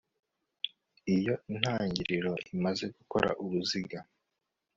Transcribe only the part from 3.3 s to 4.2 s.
uruziga